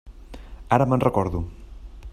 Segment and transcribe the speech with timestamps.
[0.77, 1.43] Ara me'n recordo.